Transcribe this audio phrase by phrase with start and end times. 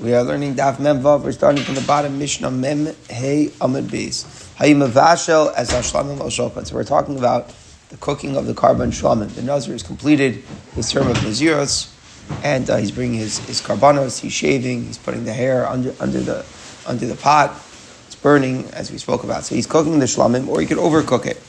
[0.00, 1.22] We are learning Daf Mem Vav.
[1.22, 2.18] We're starting from the bottom.
[2.18, 4.24] Mishnah Mem Hey Amid Beis.
[4.56, 6.66] Hayim Avashel as Hashlamim Shulchan.
[6.66, 7.54] So we're talking about
[7.90, 9.32] the cooking of the korban shlamim.
[9.36, 10.42] The Nazir has completed
[10.74, 11.94] his term of Naziros,
[12.42, 14.18] and uh, he's bringing his, his karbanos.
[14.18, 14.84] He's shaving.
[14.84, 16.44] He's putting the hair under under the
[16.88, 17.50] under the pot.
[18.08, 19.44] It's burning, as we spoke about.
[19.44, 21.40] So he's cooking the shlamim, or he could overcook it.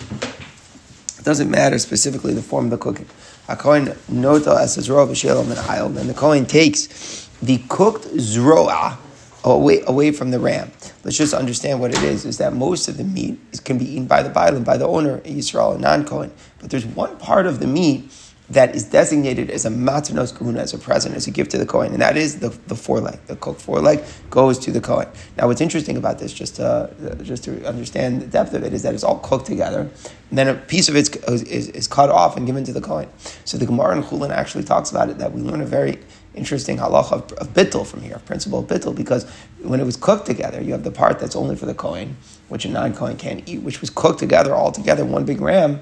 [1.17, 3.07] It doesn't matter specifically the form of the cooking.
[3.47, 8.97] HaKohen nota as v'shelom and and the coin takes the cooked zroa
[9.43, 10.71] away, away from the ram.
[11.03, 13.85] Let's just understand what it is, is that most of the meat is, can be
[13.85, 16.31] eaten by the bailam, by the owner, Yisrael, and non-Kohen.
[16.59, 18.11] But there's one part of the meat
[18.47, 21.65] that is designated as a matanos kahuna, as a present, as a gift to the
[21.65, 23.19] Kohen, and that is the, the foreleg.
[23.25, 25.07] The cooked foreleg goes to the Kohen.
[25.35, 28.83] Now, what's interesting about this, just to, just to understand the depth of it, is
[28.83, 29.89] that it's all cooked together,
[30.29, 32.81] and then a piece of it is, is, is cut off and given to the
[32.81, 33.09] Kohen.
[33.45, 35.99] So the Gemara in Chulin actually talks about it, that we learn a very
[36.35, 39.29] interesting halacha of, of bittul from here, principle of bittul, because
[39.61, 42.17] when it was cooked together, you have the part that's only for the Kohen,
[42.49, 45.81] which a non-Kohen can't eat, which was cooked together all together, one big ram,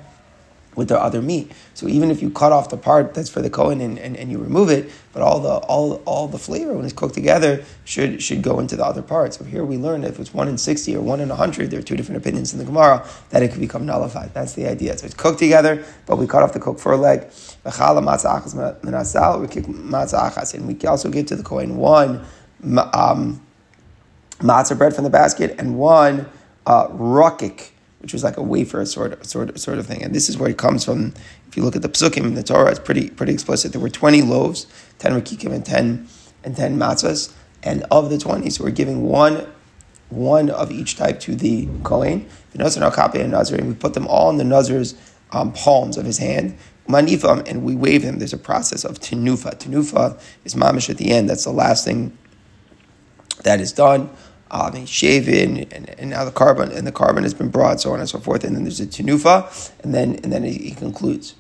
[0.76, 1.52] with the other meat.
[1.74, 4.32] So even if you cut off the part that's for the Kohen and, and, and,
[4.32, 8.22] you remove it, but all the all all the flavor when it's cooked together should
[8.22, 9.34] should go into the other part.
[9.34, 11.84] So here we learn if it's one in sixty or one in hundred, there are
[11.84, 14.34] two different opinions in the Gemara that it could become nullified.
[14.34, 14.98] That's the idea.
[14.98, 17.28] So it's cooked together, but we cut off the cook for a leg.
[17.66, 17.74] And
[20.68, 22.26] we also give to the Kohen one
[22.94, 23.42] um,
[24.40, 26.30] matzah bread from the basket and one
[26.66, 27.73] uh, rukik
[28.04, 30.04] which was like a wafer sort of, sort of, sort of thing.
[30.04, 31.14] And this is where it comes from.
[31.48, 33.72] If you look at the psukim in the Torah, it's pretty, pretty explicit.
[33.72, 34.68] There were 20 loaves,
[35.00, 36.08] 10 rakikim and 10,
[36.44, 37.34] and 10 matzahs.
[37.64, 39.48] And of the 20, so we're giving one,
[40.10, 44.06] one of each type to the Kohen, the Nazir, and Nazir, and we put them
[44.08, 44.96] all in the Nazir's
[45.32, 46.58] um, palms of his hand.
[46.90, 48.20] Manifam, and we wave them.
[48.20, 49.56] There's a process of tenufa.
[49.56, 51.30] Tenufa is mamish at the end.
[51.30, 52.18] That's the last thing
[53.44, 54.10] that is done
[54.54, 57.92] um, he's shaven, and, and now the korban and the korban has been brought, so
[57.92, 58.44] on and so forth.
[58.44, 61.36] And then there's a tenufa, and then and then he, he concludes.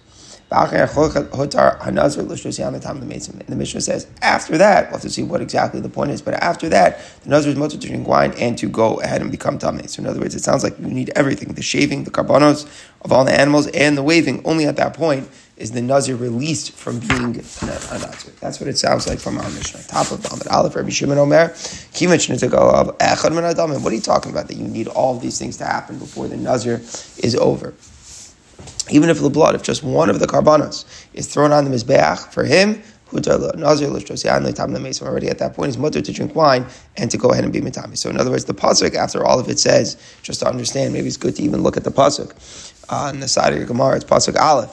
[0.53, 6.21] And the Mishnah says, after that, we'll have to see what exactly the point is,
[6.21, 9.31] but after that, the Nazir is motor to drink wine and to go ahead and
[9.31, 9.89] become tamei.
[9.89, 12.67] So in other words, it sounds like you need everything, the shaving, the karbanos
[13.01, 14.45] of all the animals, and the waving.
[14.45, 18.33] Only at that point is the Nazir released from being a, Nazir.
[18.39, 19.83] That's what it sounds like from our Mishnah.
[19.83, 21.87] Top of Dalmat Aleph, Rabbi Shimon Omer, What
[23.91, 24.47] are you talking about?
[24.47, 26.81] That you need all these things to happen before the Nazir
[27.17, 27.73] is over.
[28.91, 32.33] Even if the blood, if just one of the karbanos is thrown on the Mizbeach,
[32.33, 32.81] for him,
[33.13, 33.29] already
[35.29, 36.65] at that point, he's mutter to drink wine
[36.97, 37.95] and to go ahead and be mitami.
[37.95, 41.07] So, in other words, the pasuk after all of it says, just to understand, maybe
[41.07, 42.33] it's good to even look at the pasuk
[42.89, 43.97] on the side of your Gemara.
[43.97, 44.71] It's pasuk Aleph.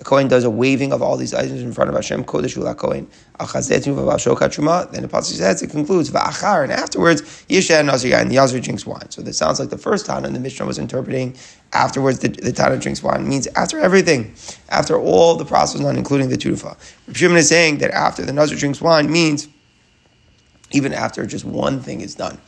[0.00, 2.24] The Kohen does a waving of all these items in front of Hashem.
[2.24, 3.06] Kodesh Ula Kohen.
[3.38, 8.86] Then the pasuk says it concludes va'achar, and afterwards Yisha Nazir and the Nazir drinks
[8.86, 9.10] wine.
[9.10, 11.36] So this sounds like the first Tana, and the Mishnah was interpreting
[11.74, 14.34] afterwards the, the Tana drinks wine means after everything,
[14.70, 16.78] after all the process not including the tufa.
[17.12, 19.48] Shimon is saying that after the Nazir drinks wine means
[20.72, 22.38] even after just one thing is done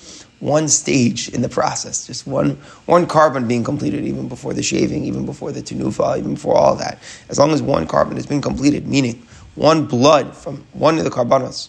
[0.42, 5.04] one stage in the process, just one one korban being completed, even before the shaving,
[5.04, 6.98] even before the tenufa, even before all that.
[7.28, 11.10] As long as one korban has been completed, meaning one blood from one of the
[11.10, 11.68] karbanos,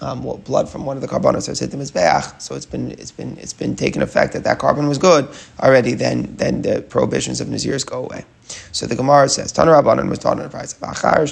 [0.00, 2.90] um, well, blood from one of the karbanos has hit the mizbeach, so it's been
[2.92, 5.28] it's been it's been taken effect that that korban was good
[5.60, 5.94] already.
[5.94, 8.24] Then then the prohibitions of nazirs go away.
[8.72, 11.24] So the Gemara says, Tanar Rabbanan was taught in the price of Achar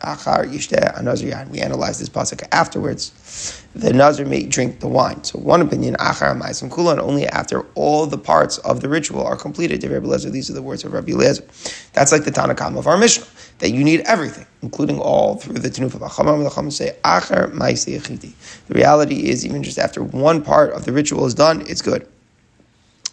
[0.00, 3.64] Achar We analyze this pasuk afterwards.
[3.74, 5.24] The Nazir may drink the wine.
[5.24, 9.36] So one opinion, Achar Ma'asim Kulan, only after all the parts of the ritual are
[9.36, 9.82] completed.
[9.84, 11.44] Rabbi Lezer, these are the words of Rabbi Lezer.
[11.92, 13.26] That's like the Tanakam of our Mishnah,
[13.58, 15.98] that you need everything, including all through the Tanufa.
[15.98, 21.26] The say "Acher Achar The reality is, even just after one part of the ritual
[21.26, 22.06] is done, it's good.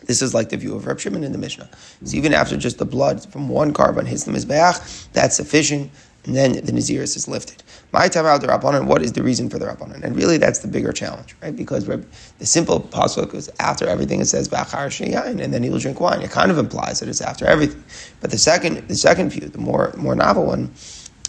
[0.06, 1.70] This is like the view of Reb Shimon in the Mishnah.
[2.04, 5.92] So even after just the blood from one korban hits the Mizbeach, that's sufficient,
[6.26, 7.64] and then the Naziris is lifted.
[7.92, 10.04] My time out the Rabbanon, what is the reason for the Rabbanon?
[10.04, 11.56] And really that's the bigger challenge, right?
[11.56, 16.00] Because the simple pasuk is after everything it says Vachar Sheyain, and then he'll drink
[16.00, 16.22] wine.
[16.22, 17.84] It kind of implies that it's after everything.
[18.22, 20.74] But the second the second view, the more more novel one,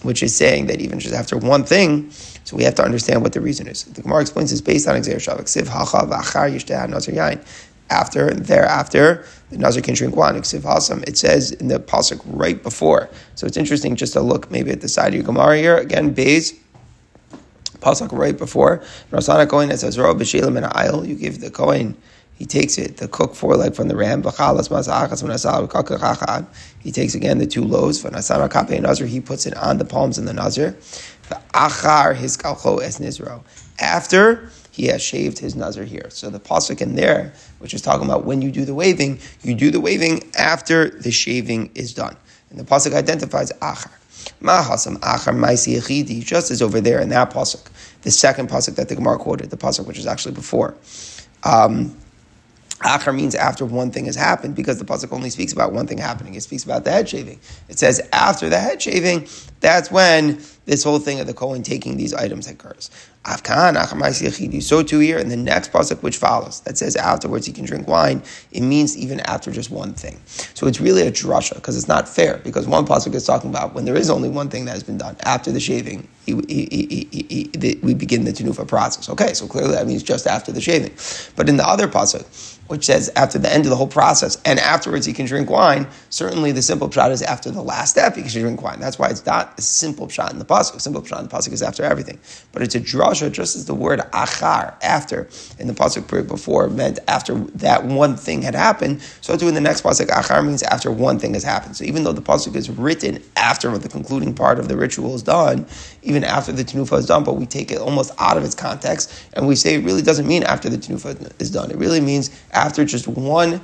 [0.03, 2.11] which is saying that even just after one thing,
[2.45, 3.85] so we have to understand what the reason is.
[3.85, 5.45] The Gemara explains this based on Exer Shavak.
[5.45, 7.45] Siv Hacha Vachar Yishteh Nazar Yain
[7.91, 10.35] after thereafter the nazir can drink wine.
[10.37, 13.09] It says in the pasuk right before.
[13.37, 16.13] So it's interesting just to look maybe at the side of your Gemara here again.
[16.13, 16.53] Bays
[17.79, 18.83] pasuk right before.
[19.13, 21.07] Rasana Kohen it says Rob b'shelim in aisle.
[21.07, 21.97] You give the Kohen.
[22.35, 24.23] He takes it, the cook foreleg from the ram.
[26.81, 28.03] He takes again the two loaves.
[28.03, 30.77] He puts it on the palms in the nazir.
[33.79, 36.11] After he has shaved his nazar here.
[36.11, 39.55] So the pasuk in there, which is talking about when you do the waving, you
[39.55, 42.15] do the waving after the shaving is done.
[42.51, 43.91] And the pasuk identifies achar.
[44.43, 47.71] Mahasam achar maisi echidi, just as over there in that pasuk,
[48.03, 50.75] the second pasuk that the Gemara quoted, the pasuk which is actually before.
[51.43, 51.97] Um,
[52.81, 55.97] Achar means after one thing has happened because the pasuk only speaks about one thing
[55.97, 56.35] happening.
[56.35, 57.41] It speaks about the head shaving.
[57.71, 59.27] It says after the head shaving,
[59.61, 62.91] that's when this whole thing of the Kohen taking these items occurs.
[63.25, 67.65] Afkan, so too here, in the next pasuk which follows, that says afterwards he can
[67.65, 68.23] drink wine,
[68.53, 70.21] it means even after just one thing.
[70.55, 73.75] So it's really a drasha, because it's not fair, because one pasuk is talking about
[73.75, 77.09] when there is only one thing that has been done, after the shaving, he, he,
[77.11, 79.09] he, we begin the tenufa process.
[79.09, 80.93] Okay, so clearly that means just after the shaving.
[81.37, 82.25] But in the other pasuk,
[82.69, 85.87] which says after the end of the whole process, and afterwards he can drink wine,
[86.11, 88.81] certainly the simple pshat is after the last step he can drink wine.
[88.81, 90.56] That's why it's not a simple pshat in the pasuk.
[90.63, 92.19] Simple pshat the pasuk is after everything.
[92.53, 96.69] But it's a drasha just as the word achar, after, in the pasuk period before
[96.69, 100.63] meant after that one thing had happened, so too in the next pasuk, achar means
[100.63, 101.77] after one thing has happened.
[101.77, 105.23] So even though the pasuk is written after the concluding part of the ritual is
[105.23, 105.67] done,
[106.03, 109.13] even after the tenufa is done, but we take it almost out of its context,
[109.35, 111.71] and we say it really doesn't mean after the tenufa is done.
[111.71, 113.61] It really means after just one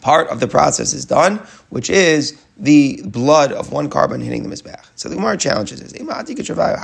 [0.00, 1.40] part of the process is done,
[1.70, 4.84] which is the blood of one korban hitting the mizbeach.
[4.96, 5.92] So the Gemara challenges this.
[6.08, 6.22] How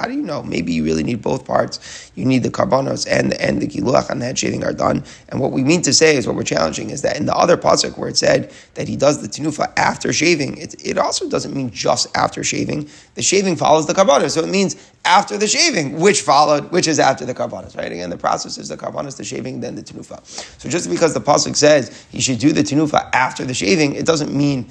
[0.06, 0.42] do you know?
[0.42, 2.12] Maybe you really need both parts.
[2.14, 5.02] You need the karbanos and the, and the kiluach and the head shaving are done.
[5.30, 7.56] And what we mean to say is what we're challenging is that in the other
[7.56, 11.54] pasuk where it said that he does the tenufa after shaving, it, it also doesn't
[11.54, 12.88] mean just after shaving.
[13.16, 16.98] The shaving follows the karbanos, so it means after the shaving, which followed, which is
[17.00, 17.90] after the karbanos, Right?
[17.90, 20.24] Again, the process is the karbanos, the shaving, then the tenufa.
[20.60, 24.06] So just because the pasuk says he should do the tenufa after the shaving, it
[24.06, 24.70] doesn't mean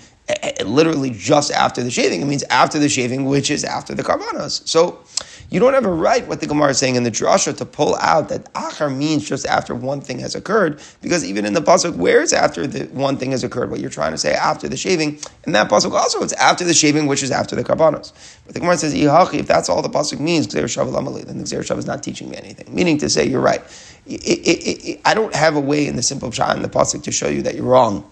[0.66, 2.22] literally just after the shaving.
[2.22, 4.68] It means after the shaving, which is after the karbanos.
[4.68, 5.04] So
[5.50, 8.30] you don't ever write what the Gemara is saying in the drasha to pull out
[8.30, 12.22] that achar means just after one thing has occurred, because even in the pasuk where
[12.22, 15.20] it's after the one thing has occurred, what you're trying to say after the shaving,
[15.44, 18.14] and that pasuk also it's after the shaving, which is after the karbanos.
[18.46, 22.02] But the Gemara says, if that's all the pasuk means, then the Gzer is not
[22.02, 22.74] teaching me anything.
[22.74, 23.62] Meaning to say, you're right.
[24.06, 27.04] It, it, it, I don't have a way in the simple pshat in the pasuk
[27.04, 28.10] to show you that you're wrong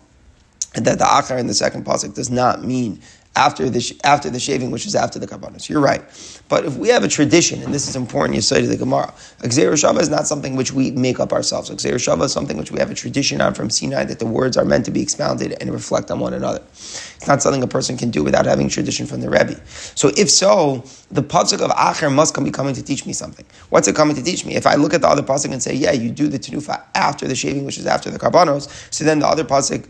[0.73, 3.01] that the achar in the second pasuk does not mean
[3.35, 5.69] after the after the shaving, which is after the kabbanis.
[5.69, 6.01] You're right,
[6.49, 9.13] but if we have a tradition, and this is important, you say to the Gemara,
[9.39, 11.69] Gzeira Shava is not something which we make up ourselves.
[11.69, 14.57] Gzeira Shava is something which we have a tradition on from Sinai that the words
[14.57, 16.61] are meant to be expounded and reflect on one another.
[16.71, 19.61] It's not something a person can do without having tradition from the Rebbe.
[19.95, 23.45] So if so, the pasuk of Acher must come be coming to teach me something.
[23.69, 24.55] What's it coming to teach me?
[24.55, 27.27] If I look at the other pasuk and say, yeah, you do the tenufa after
[27.29, 29.87] the shaving, which is after the karbanos, so then the other pasuk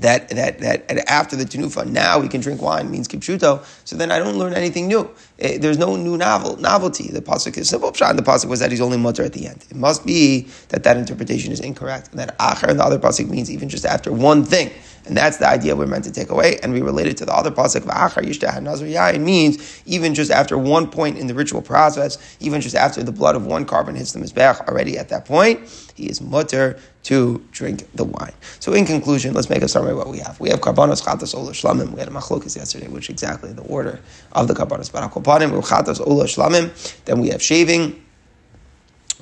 [0.00, 3.64] that that that after the tenufa now we can drink wine means kipshuto.
[3.84, 5.10] So then I don't learn anything new.
[5.38, 7.08] Eh, there's no new novel novelty.
[7.08, 7.92] The pasuk is simple.
[7.92, 9.64] Pshat the pasuk was that he's only mutter at the end.
[9.70, 13.28] It must be that that interpretation is incorrect, and that acher in the other pasuk
[13.28, 14.70] means even just after one thing.
[15.06, 16.58] And that's the idea we're meant to take away.
[16.62, 20.14] And we relate it to the other pasuk of Achar Yishtah Nazar Yain means even
[20.14, 23.64] just after one point in the ritual process, even just after the blood of one
[23.64, 25.60] korban hits the Mizbech, already at that point,
[25.94, 28.32] he is mutter to drink the wine.
[28.58, 30.40] So in conclusion, let's make a summary of what we have.
[30.40, 31.92] We have karbanos chatas ola shlamim.
[31.92, 34.00] We had a machlokas yesterday, which exactly the order
[34.32, 34.92] of the karbanos.
[34.92, 37.04] But akopanim, chatas ola shlamim.
[37.04, 38.02] Then we have shaving.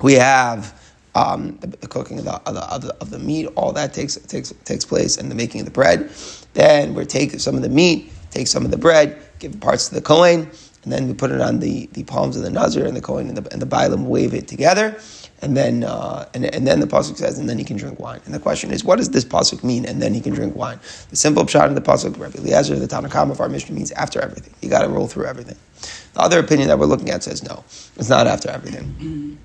[0.01, 0.81] We have
[1.15, 3.93] um, the, the, cooking of the, of the, of, the, of, the, meat, all that
[3.93, 6.09] takes, takes, takes place, and the making of the bread.
[6.53, 9.95] Then we take some of the meat, take some of the bread, give parts to
[9.95, 10.49] the Kohen,
[10.83, 13.27] and then we put it on the, the palms of the Nazir and the Kohen
[13.27, 14.99] and the, and the Bailam wave it together.
[15.41, 18.21] And then, uh, and, and then the pasuk says, and then he can drink wine.
[18.25, 19.85] And the question is, what does this pasuk mean?
[19.85, 20.79] And then he can drink wine.
[21.09, 24.21] The simple pshat in the pasuk, Rabbi Eliezer, the Tanakam of our Mishnah means after
[24.21, 24.53] everything.
[24.61, 25.57] You got to roll through everything.
[26.13, 27.63] The other opinion that we're looking at says no,
[27.97, 29.37] it's not after everything.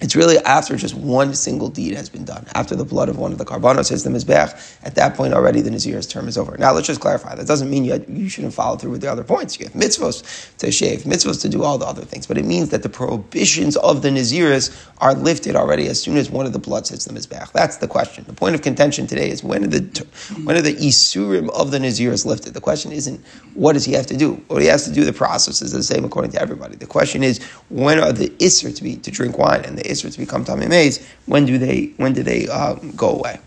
[0.00, 2.46] It's really after just one single deed has been done.
[2.54, 5.60] After the blood of one of the karbanos hits the mizbech, at that point already
[5.60, 6.56] the nazir's term is over.
[6.58, 7.34] Now let's just clarify.
[7.36, 9.58] That doesn't mean you, had, you shouldn't follow through with the other points.
[9.58, 12.70] You have mitzvos to shave, mitzvos to do all the other things, but it means
[12.70, 16.58] that the prohibitions of the naziris are lifted already as soon as one of the
[16.58, 17.52] bloods hits the mizbech.
[17.52, 18.24] That's the question.
[18.26, 20.06] The point of contention today is when are the
[20.42, 22.52] when are the isurim of the naziris lifted?
[22.54, 23.24] The question isn't
[23.54, 24.34] what does he have to do.
[24.48, 26.76] What he has to do, the process is the same according to everybody.
[26.76, 30.12] The question is when are the isser to be to drink wine and the isser
[30.12, 33.38] to become tamei maze, when do they when do they um, go away?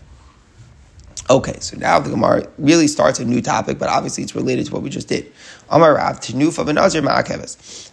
[1.30, 4.72] Okay, so now the Gemara really starts a new topic, but obviously it's related to
[4.72, 5.30] what we just did.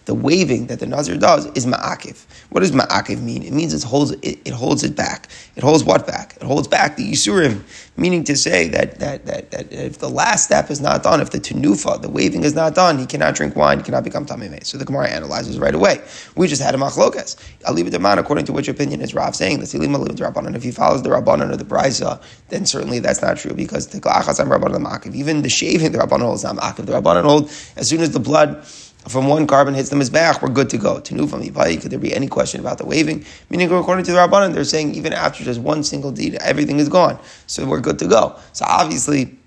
[0.06, 2.26] The waving that the Nazir does is ma'akev.
[2.50, 3.42] What does ma'akev mean?
[3.44, 5.28] It means it holds it, it holds it back.
[5.56, 6.36] It holds what back?
[6.36, 7.62] It holds back the Yisurim,
[7.98, 11.32] meaning to say that, that, that, that if the last step is not done, if
[11.32, 14.66] the Tenufa, the waving is not done, he cannot drink wine, he cannot become Tamimeh.
[14.66, 16.02] So the Gemara analyzes right away.
[16.36, 17.36] We just had a machlokas.
[17.62, 19.74] Aliba Deman, according to which opinion is Rav saying this?
[19.74, 24.00] If he follows the Rabbanon or the Brisa, then certainly that's not true because the
[24.00, 26.86] Glachas Rabbanon Even the shaving the Rabbanon holds not Makiv.
[26.86, 28.66] The Rabbanon hold as soon as the blood
[29.08, 31.00] from one korban hits the mizbeach, we're good to go.
[31.00, 33.24] Tenufam Ibai, could there be any question about the waving?
[33.50, 36.90] Meaning, according to the Rabbanan, they're saying even after just one single deed, everything is
[36.90, 37.20] gone.
[37.46, 38.36] So we're good to go.
[38.54, 39.38] So obviously,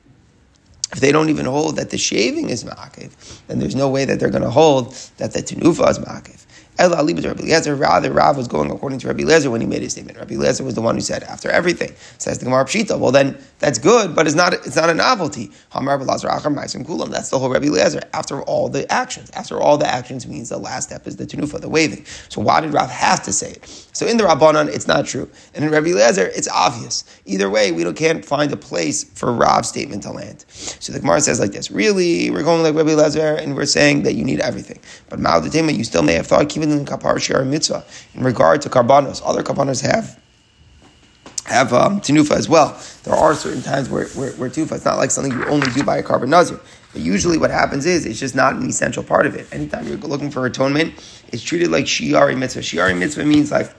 [0.93, 3.11] if they don't even hold that the shaving is ma'akiv,
[3.49, 6.47] then there's no way that they're going to hold that the tenufa is ma'akiv.
[6.78, 7.73] Rabbi.
[7.73, 10.18] Rather, Rav was going according to Rabbi Eliezer when he made his statement.
[10.18, 12.99] Rabbi Eliezer was the one who said, after everything, says the Gemara Pshita.
[12.99, 15.50] Well, then that's good, but it's not it's not a novelty.
[15.75, 18.00] That's the whole Rabbi Eliezer.
[18.12, 21.61] After all the actions, after all the actions means the last step is the tenufa,
[21.61, 22.04] the waving.
[22.28, 23.68] So why did Rav have to say it?
[23.92, 27.04] So in the Rabbanon, it's not true, and in Rabbi Eliezer, it's obvious.
[27.26, 30.44] Either way, we can't find a place for Rav's statement to land.
[30.49, 34.04] So the Gemara says like this: Really, we're going like Rabbi Eliezer, and we're saying
[34.04, 34.78] that you need everything.
[35.08, 36.68] But Ma'al you still may have thought keeping
[37.45, 37.85] mitzvah
[38.15, 39.23] in regard to karbanos.
[39.25, 40.19] Other karbanos have
[41.49, 42.81] have um, tenufa as well.
[43.05, 44.51] There are certain times where, where, where
[44.85, 46.61] not like something you only do by a korban nazir.
[46.93, 49.47] But usually what happens is it's just not an essential part of it.
[49.53, 50.95] Anytime you're looking for atonement,
[51.33, 52.61] it's treated like shiari mitzvah.
[52.61, 53.71] Shiari mitzvah means like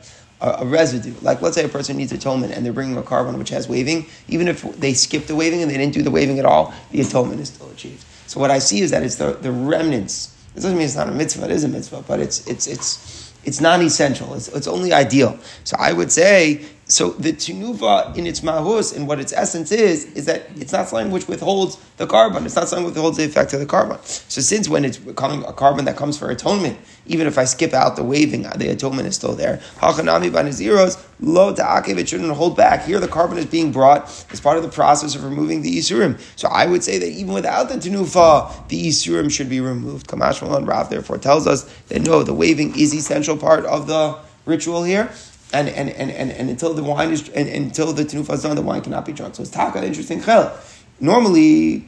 [0.41, 1.13] a, a, residue.
[1.21, 4.05] Like let's say a person needs atonement and they're bringing a korban which has waving.
[4.27, 7.01] Even if they skip the waving and they didn't do the waving at all, the
[7.01, 8.03] atonement is still achieved.
[8.27, 11.07] So what I see is that it's the, the remnants it doesn't mean it's not
[11.07, 11.45] a mitzvah.
[11.45, 14.33] It is a mitzvah, but it's it's it's it's non-essential.
[14.33, 15.39] It's, it's only ideal.
[15.63, 20.05] So I would say so the tenuva in its mahus and what its essence is,
[20.13, 22.45] is that it's not something which withholds the korban.
[22.45, 24.03] It's not something which withholds the effect of the korban.
[24.29, 27.73] So since when it's becoming a korban that comes for atonement, even if I skip
[27.73, 29.61] out the waving, the atonement is still there.
[29.77, 32.85] Hachanami banaziros lo ta'akev, it shouldn't hold back.
[32.85, 36.19] Here the korban is being brought as part of the process of removing the isurim.
[36.35, 40.07] So I would say that even without the tenufa, the isurim should be removed.
[40.07, 44.17] Kamash Malon Rav therefore tells us that no, the waving is essential part of the
[44.45, 45.11] ritual here
[45.53, 48.55] and, and, and, and, and until the wine is and, until the tenufa is done,
[48.55, 49.35] the wine cannot be drunk.
[49.35, 50.57] So it's taka interesting chel.
[50.99, 51.87] Normally,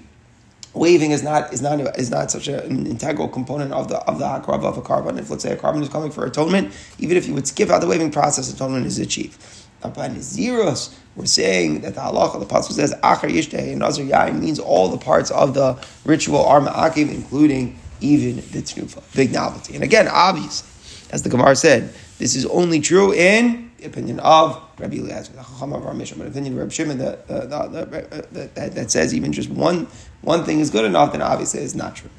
[0.73, 4.25] waving is not is not is not such an integral component of the of the
[4.25, 5.19] hakrav of a korban.
[5.19, 7.81] If let's say a korban is coming for atonement, even if you would skip out
[7.81, 9.41] the waving process, atonement is achieved.
[9.83, 14.39] Now by Naziros, we're saying that the halacha, the pasuk says achar yishteh nazir yain
[14.39, 19.03] means all the parts of the ritual are ma'akiv, including even the tenufa.
[19.15, 19.75] Big novelty.
[19.75, 20.67] And again, obviously,
[21.11, 25.41] as the Gemara said, this is only true in the opinion of Rabbi Eliezer, the
[25.41, 29.49] Chacham of our Mishnah, but opinion of Rabbi Shimon that, that, that, says even just
[29.49, 29.87] one,
[30.21, 32.09] one thing is good enough, then obviously it's not true.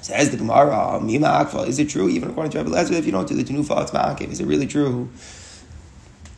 [0.00, 3.12] Says the Gemara, Mima Akfa, is it true even according to Rabbi Eliezer if you
[3.12, 4.30] don't do the Tenufa, it's Ma'akev?
[4.30, 5.10] Is it really true?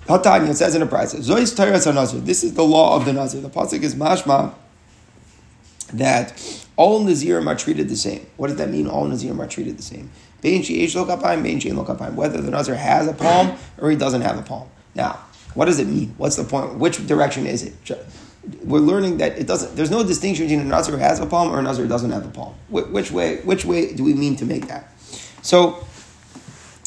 [0.06, 1.12] Patani, it says in a price.
[1.12, 3.42] This is the law of the Nazir.
[3.42, 4.54] The Pasuk is Mashma
[5.94, 8.26] that all Nazirim are treated the same.
[8.36, 8.86] What does that mean?
[8.86, 10.10] All Nazirim are treated the same.
[10.42, 10.94] Beinji, H.
[10.94, 12.14] Lokapayim, Beinji, and Lokapayim.
[12.14, 14.68] Whether the Nazir has a palm or he doesn't have a palm.
[14.94, 15.18] Now,
[15.54, 16.14] what does it mean?
[16.16, 16.74] What's the point?
[16.74, 17.74] Which direction is it?
[18.62, 19.76] We're learning that it doesn't.
[19.76, 22.10] There's no distinction between a Nazir who has a palm or a Nazir who doesn't
[22.12, 22.54] have a palm.
[22.70, 23.38] Which way?
[23.38, 24.92] Which way do we mean to make that?
[25.42, 25.84] So,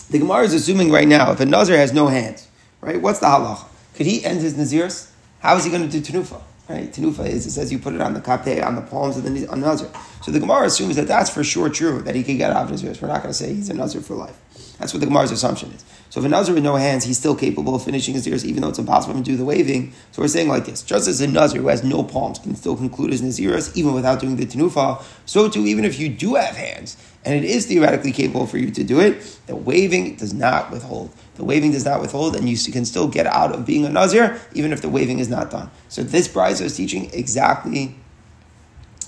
[0.10, 2.48] the Gemara is assuming right now if a Nazir has no hands,
[2.80, 3.02] right?
[3.02, 3.66] What's the halacha?
[3.96, 5.12] Could he end his Nazirs?
[5.40, 6.42] How is he going to do tenufa?
[6.72, 6.90] Right?
[6.90, 9.24] Tenufa is, it says you put it on the kape, eh, on the palms of
[9.24, 9.90] the on the Nazir.
[10.22, 12.70] So the Gemara assumes that that's for sure true, that he can get out of
[12.70, 14.38] his We're not going to say he's a Nazir for life.
[14.78, 15.86] That's what the Gemara's assumption is.
[16.10, 18.62] So if a Nazir with no hands, he's still capable of finishing his ears, even
[18.62, 19.94] though it's impossible to do the waving.
[20.12, 22.76] So we're saying like this: just as a Nazir who has no palms can still
[22.76, 26.56] conclude his Naziris even without doing the Tenufa, so too, even if you do have
[26.56, 30.70] hands, and it is theoretically capable for you to do it, the waving does not
[30.72, 31.12] withhold.
[31.36, 34.42] The waving does not withhold, and you can still get out of being a Nazir,
[34.54, 35.72] even if the waving is not done.
[35.90, 37.96] So this Brisa is teaching exactly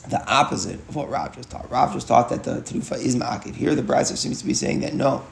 [0.10, 1.69] the opposite of what Rav just taught.
[1.72, 3.55] Rav just taught that the Tenufa is Ma'akid.
[3.55, 5.24] Here the Brisa seems to be saying that no,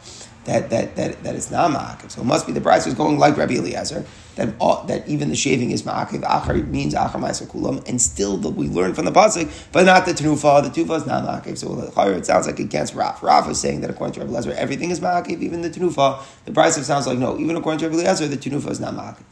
[0.46, 2.12] that that that, that it's not ma'akiv.
[2.12, 5.30] So it must be the bride is going like Rabbi Eliezer that all, that even
[5.30, 6.24] the shaving is ma'akiv.
[6.24, 10.06] Achar means achar ma'aser kulam, and still the, we learn from the pasuk, but not
[10.06, 10.64] the tenufa.
[10.64, 11.58] The tenufa is not ma'akiv.
[11.58, 13.22] So it sounds like against Rav.
[13.22, 16.24] Rav is saying that according to Rabbi Eliezer, everything is ma'akiv, even the tenufa.
[16.46, 19.24] The bride sounds like no, even according to Rabbi Eliezer, the tenufa is not ma'akiv.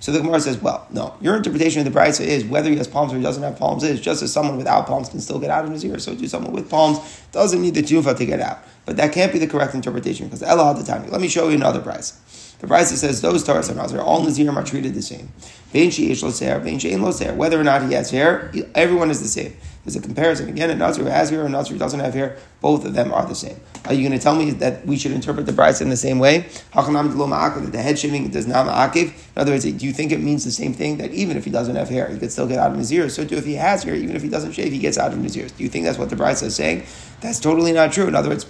[0.00, 2.88] So the Gemara says, well, no, your interpretation of the Brisa is whether he has
[2.88, 5.50] palms or he doesn't have palms is just as someone without palms can still get
[5.50, 5.98] out of ear.
[5.98, 8.60] So do someone with palms doesn't need the tufa to get out.
[8.86, 11.08] but that can't be the correct interpretation because Ella had the time.
[11.10, 12.12] Let me show you another price.
[12.60, 15.28] The price says those Taurus and Nazir, all Nazirim are treated the same.
[17.38, 19.56] Whether or not he has hair, everyone is the same.
[19.84, 20.48] There's a comparison.
[20.50, 22.92] Again, a Nazir who has hair and a Nazir who doesn't have hair, both of
[22.92, 23.58] them are the same.
[23.86, 26.18] Are you going to tell me that we should interpret the price in the same
[26.18, 26.46] way?
[26.74, 29.04] That the head shaving does not ma'akiv?
[29.04, 30.98] In other words, do you think it means the same thing?
[30.98, 33.14] That even if he doesn't have hair, he could still get out of his ears.
[33.14, 35.22] So too if he has hair, even if he doesn't shave, he gets out of
[35.22, 35.52] his ears.
[35.52, 36.84] Do you think that's what the price is saying?
[37.22, 38.06] That's totally not true.
[38.06, 38.44] In other words,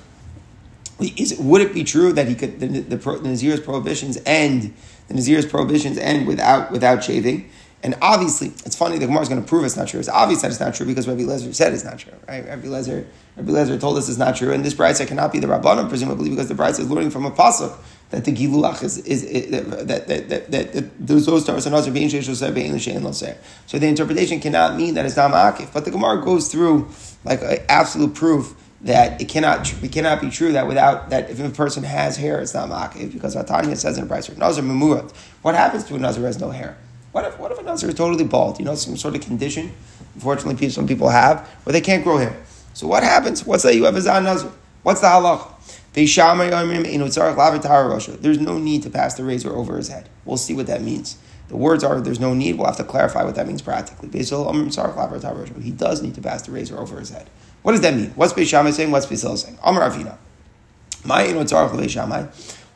[0.98, 4.74] is, would it be true that he could the, the, the Nazir's prohibitions end
[5.08, 7.50] the Nazir's prohibitions end without without shaving?
[7.82, 8.98] And obviously, it's funny.
[8.98, 10.00] The Gemara is going to prove it's not true.
[10.00, 12.12] It's obvious that it's not true because Rabbi Lezer said it's not true.
[12.28, 12.44] Right?
[12.46, 13.06] Rabbi Lezer,
[13.36, 16.28] Rabbi Lezer told us it's not true, and this bride cannot be the Rabbanim, presumably
[16.28, 17.74] because the bride is learning from a pasuk
[18.10, 22.10] that the giluach is, is, is that, that, that, that, those stars are not being
[22.10, 22.18] So
[23.78, 25.72] the interpretation cannot mean that it's not ma'akif.
[25.72, 26.88] But the Gemara goes through
[27.24, 31.50] like absolute proof that it cannot it cannot be true that without that if a
[31.50, 35.12] person has hair, it's not makiv because Tanya says in a price Nazir Mamurat.
[35.42, 36.76] What happens to a Nazir who has no hair?
[37.12, 38.58] What if what if a Nazir is totally bald?
[38.58, 39.72] You know, some sort of condition.
[40.14, 42.36] Unfortunately, some people have where they can't grow hair.
[42.74, 43.44] So what happens?
[43.44, 43.74] What's that?
[43.74, 44.52] You have a Zan Nazir.
[44.82, 45.48] What's the halach?
[45.92, 46.16] There's
[48.38, 50.08] no need to pass the razor over his head.
[50.24, 51.18] We'll see what that means.
[51.48, 52.56] The words are there's no need.
[52.56, 54.08] We'll have to clarify what that means practically.
[54.10, 54.24] He
[55.72, 57.28] does need to pass the razor over his head.
[57.62, 58.12] What does that mean?
[58.14, 58.92] What's Beis Shammai saying?
[58.92, 59.58] What's Beis saying?
[59.64, 60.16] Amar Ravina.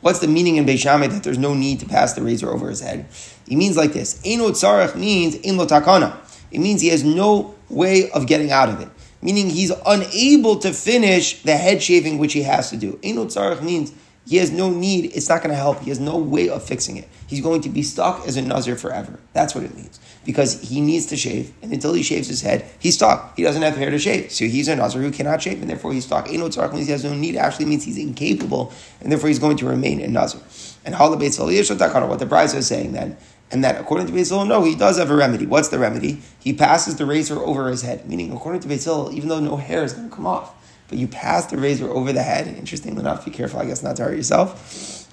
[0.05, 2.69] What's the meaning in Beis Shammai that there's no need to pass the razor over
[2.69, 3.07] his head?
[3.47, 4.21] He means like this.
[4.23, 6.15] Eno tzarech means in lo takana.
[6.51, 8.89] It means he has no way of getting out of it.
[9.23, 12.99] Meaning he's unable to finish the head shaving which he has to do.
[13.01, 13.93] Eno tzarech means
[14.27, 15.81] he has no need, it's not going to help.
[15.81, 17.07] He has no way of fixing it.
[17.27, 19.19] He's going to be stuck as a Nazir forever.
[19.33, 19.99] That's what it means.
[20.25, 23.35] Because he needs to shave, and until he shaves his head, he's stuck.
[23.37, 24.31] He doesn't have hair to shave.
[24.31, 26.27] So he's a Nazir who cannot shave, and therefore he's stuck.
[26.27, 29.57] Eno tzarach means he has no need, actually means he's incapable, and therefore he's going
[29.57, 30.41] to remain a Nazir.
[30.83, 33.17] And Halabeit what the Brisa is saying then,
[33.51, 35.45] and that according to Basil, no, he does have a remedy.
[35.45, 36.21] What's the remedy?
[36.39, 39.83] He passes the razor over his head, meaning according to Basil, even though no hair
[39.83, 40.54] is going to come off,
[40.87, 42.47] but you pass the razor over the head.
[42.47, 45.07] Interestingly enough, be careful, I guess, not to hurt yourself.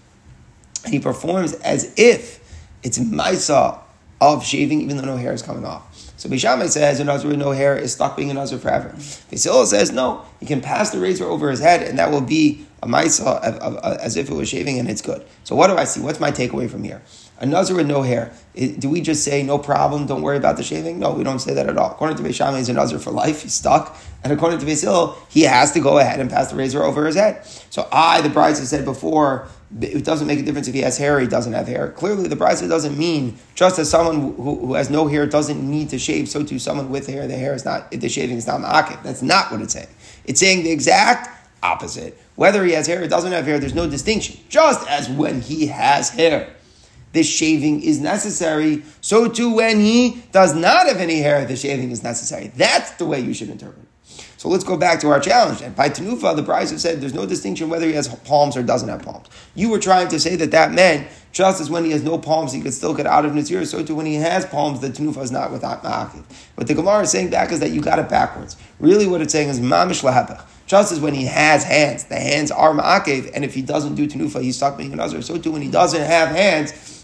[0.84, 2.40] And he performs as if
[2.82, 3.78] it's Maisa
[4.20, 5.91] of shaving, even though no hair is coming off.
[6.22, 8.90] So Beis Shammai says a Nazir with no hair is stuck being a Nazir forever.
[9.28, 12.64] Basil says no, he can pass the razor over his head, and that will be
[12.80, 13.42] a Maisa
[13.98, 15.26] as if it was shaving, and it's good.
[15.42, 16.00] So what do I see?
[16.00, 17.02] What's my takeaway from here?
[17.40, 18.30] A Nazir with no hair.
[18.54, 20.06] Do we just say no problem?
[20.06, 21.00] Don't worry about the shaving?
[21.00, 21.90] No, we don't say that at all.
[21.90, 23.42] According to Beis Shammai, he's a Nazir for life.
[23.42, 26.84] He's stuck, and according to Basil, he has to go ahead and pass the razor
[26.84, 27.44] over his head.
[27.70, 29.48] So I, the brides, have said before,
[29.80, 31.88] it doesn't make a difference if he has hair or he doesn't have hair.
[31.88, 35.90] Clearly, the brisa doesn't mean just as someone who, who, has no hair doesn't need
[35.90, 38.60] to shave, so too someone with hair, the hair is not, the shaving is not
[38.60, 39.02] ma'akif.
[39.02, 39.88] That's not what it's saying.
[40.24, 41.30] It's saying the exact
[41.62, 42.18] opposite.
[42.34, 44.38] Whether he has hair or doesn't have hair, there's no distinction.
[44.48, 46.54] Just as when he has hair,
[47.12, 51.90] this shaving is necessary, so too when he does not have any hair, the shaving
[51.90, 52.48] is necessary.
[52.56, 53.86] That's the way you should interpret
[54.42, 55.62] so let's go back to our challenge.
[55.62, 58.88] And by Tanufa, the price said there's no distinction whether he has palms or doesn't
[58.88, 59.28] have palms.
[59.54, 62.52] You were trying to say that that meant just as when he has no palms,
[62.52, 65.22] he could still get out of Nazir, so too when he has palms, the Tanufa
[65.22, 66.24] is not without Ma'akiv.
[66.56, 68.56] What the Gemara is saying back is that you got it backwards.
[68.80, 70.42] Really what it's saying is Mamish Lahapach.
[70.66, 74.08] Just as when he has hands, the hands are Ma'akiv, and if he doesn't do
[74.08, 75.22] Tanufa, he's stuck being a Nazir.
[75.22, 77.01] So too when he doesn't have hands,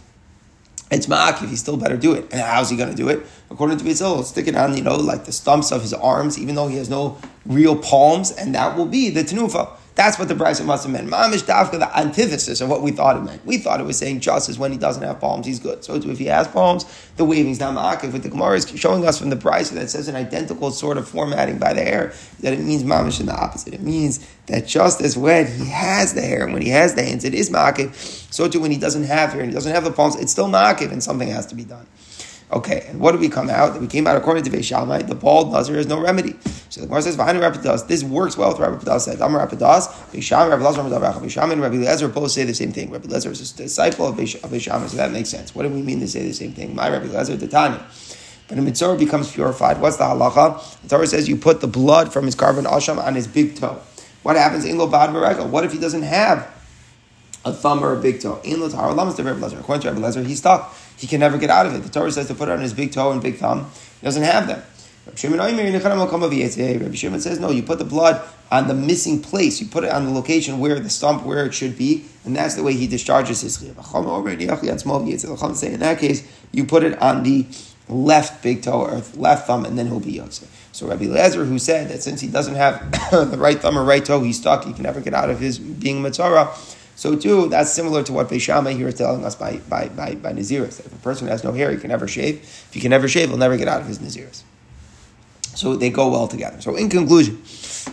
[0.90, 2.24] it's ma'akiv, he still better do it.
[2.33, 3.24] And how's he going to do it?
[3.51, 6.55] According to Basil, stick it on, you know, like the stumps of his arms, even
[6.55, 9.70] though he has no real palms, and that will be the tenufa.
[9.98, 11.11] That's what the Bryson must have meant.
[11.11, 13.44] Mamish Dafka, the antithesis of what we thought it meant.
[13.44, 15.82] We thought it was saying just as when he doesn't have palms, he's good.
[15.82, 16.84] So if he has palms,
[17.16, 18.12] the waving's not ma'akiv.
[18.12, 21.08] But the Gemara is showing us from the Bryson that says an identical sort of
[21.08, 23.74] formatting by the hair, that it means mamish in the opposite.
[23.74, 27.02] It means that just as when he has the hair and when he has the
[27.02, 27.92] hands, it is ma'akiv.
[28.32, 30.48] So too when he doesn't have hair and he doesn't have the palms, it's still
[30.48, 31.88] ma'akiv and something has to be done.
[32.50, 33.78] Okay, and what did we come out?
[33.78, 36.34] We came out according to Beishamai, the bald Nazir has no remedy.
[36.70, 40.48] So the Gemara says, "V'hanu Rapidas." This works well with Rabbi Padas "Amar Rapidas." Beishamai,
[40.50, 42.90] Rabbi Lazar, Rabbi Beishamai, and Rabbi Lezer both say the same thing.
[42.90, 45.54] Rabbi Lezer is a disciple of Beishamai, so that makes sense.
[45.54, 46.74] What do we mean to say the same thing?
[46.74, 47.84] My Rabbi Lezer, the Tanya.
[48.48, 50.80] When a metzora becomes purified, what's the halacha?
[50.82, 53.78] The Torah says you put the blood from his korban asham on his big toe.
[54.22, 55.12] What happens in lo bad
[55.50, 56.48] What if he doesn't have
[57.48, 58.40] a thumb or a big toe?
[58.44, 58.62] In.
[58.62, 61.84] According to Rabbi Lezer, he's stuck he can never get out of it.
[61.84, 63.70] The Torah says to put it on his big toe and big thumb.
[64.00, 64.62] He doesn't have them.
[65.06, 65.38] Rabbi Shimon
[67.20, 69.58] says, no, you put the blood on the missing place.
[69.61, 72.56] You put it on the location where the stump, where it should be, and that's
[72.56, 73.78] the way he discharges his chiyuv.
[75.72, 77.46] In that case, you put it on the
[77.88, 80.44] left big toe or left thumb, and then he'll be yotze.
[80.72, 82.90] So Rabbi Lezer, who said that since he doesn't have
[83.30, 85.58] the right thumb or right toe, he's stuck, he can never get out of his
[85.58, 86.54] being metzora.
[86.98, 90.32] So too, that's similar to what Beishama here is telling us by, by, by, by
[90.32, 90.80] Naziris.
[90.84, 92.40] If a person has no hair, he can never shave.
[92.40, 94.42] If he can never shave, he'll never get out of his Naziris.
[95.54, 96.61] So they go well together.
[96.61, 97.37] So in conclusion,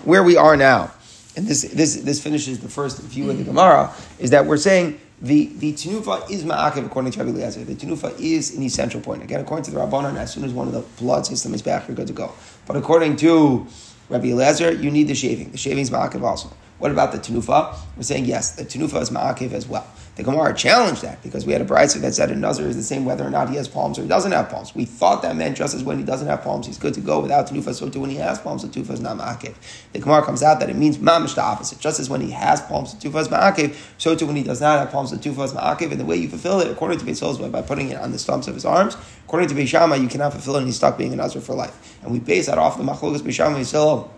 [0.05, 0.91] where we are now,
[1.35, 4.99] and this, this, this finishes the first view of the Gemara, is that we're saying
[5.21, 7.63] the, the tenufa is ma'akiv according to Rabbi Eliezer.
[7.63, 9.21] The tenufa is an essential point.
[9.21, 11.87] Again, according to the Rabbanon, as soon as one of the blood system is back,
[11.87, 12.33] you're good to go.
[12.65, 13.67] But according to
[14.09, 15.51] Rabbi Eliezer, you need the shaving.
[15.51, 16.51] The shaving is ma'akiv also.
[16.77, 17.77] What about the tenufa?
[17.95, 19.87] We're saying yes, the tenufa is ma'akiv as well.
[20.15, 22.83] The Gemara challenged that because we had a brisa that said a nazir is the
[22.83, 24.73] same whether or not he has palms or he doesn't have palms.
[24.73, 27.19] We thought that meant just as when he doesn't have palms, he's good to go
[27.19, 27.73] without tenufa.
[27.73, 29.55] So too when he has palms, the tenufa is not ma'akiv.
[29.91, 31.79] The Gemara comes out that it means mamish the opposite.
[31.79, 33.75] Just as when he has palms, the tenufa is ma'akiv.
[33.97, 35.91] So too when he does not have palms, the tenufa is ma'akiv.
[35.91, 38.47] And the way you fulfill it, according to Beis by putting it on the stumps
[38.47, 38.95] of his arms.
[39.25, 41.97] According to Beishama, you cannot fulfill it and he's stuck being a nazir for life.
[42.03, 44.09] And we base that off the machlokas Beishama Yisrael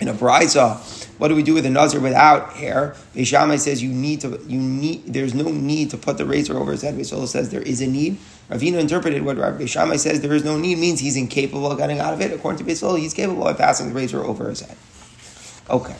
[0.00, 0.78] in a brisa,
[1.18, 2.96] what do we do with a nazir without hair?
[3.14, 6.72] Beishamai says you need to, you need, there's no need to put the razor over
[6.72, 6.94] his head.
[6.94, 8.16] Beisolo says there is a need.
[8.48, 12.00] Ravina interpreted what Rabbi Beishamai says there is no need means he's incapable of getting
[12.00, 12.32] out of it.
[12.32, 14.76] According to Beisolo, he's capable of passing the razor over his head.
[15.68, 15.96] Okay.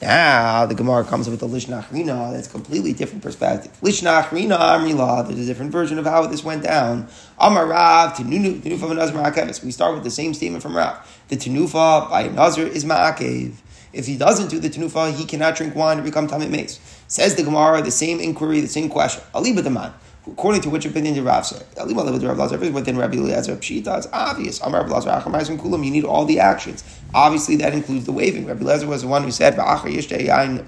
[0.00, 2.32] Now the Gemara comes with the Lishnachrina.
[2.32, 3.72] That's a completely different perspective.
[3.80, 5.26] Lishnachrina Amrila.
[5.26, 7.08] There's a different version of how this went down.
[7.38, 10.96] Amar Rav to Tenufa Nazar We start with the same statement from Rav.
[11.28, 13.54] The Tenufa by Nazar is Ma'akev.
[13.92, 16.78] If he doesn't do the Tenufa, he cannot drink wine and become Tamit Mace.
[17.08, 19.24] Says the Gemara, the same inquiry, the same question.
[19.34, 19.92] Aliba the man.
[20.24, 21.64] According to which opinion did Rav say?
[21.76, 24.60] Everything within Rabbi Eliezer Pshita, it's obvious.
[24.60, 26.84] Amar Kulam, you need all the actions.
[27.12, 28.46] Obviously, that includes the waving.
[28.46, 30.64] Rabbi Eliezer was the one who said, Nazar Yain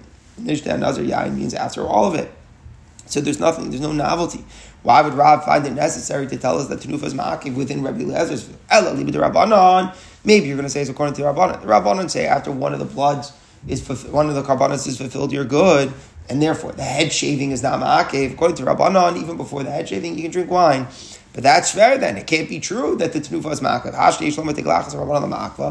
[1.37, 2.33] means after all of it.
[3.09, 4.45] So there's nothing, there's no novelty.
[4.83, 8.01] Why would Rav find it necessary to tell us that Tanufa is ma'akiv within Rabbi
[8.01, 8.57] Eliezer's view?
[8.71, 9.95] Ella, to Rabbanon.
[10.25, 11.61] Maybe you're going to say it's according to the Rabbanon.
[11.63, 13.33] The Rabbanon say after one of the bloods
[13.67, 15.93] is one of the karbanos is fulfilled, you're good
[16.29, 18.33] and therefore the head shaving is not ma'akev.
[18.33, 20.87] According to Rabbanon, even before the head shaving, you can drink wine.
[21.33, 22.17] But that's fair then.
[22.17, 23.95] It can't be true that the tenufa is ma'akev.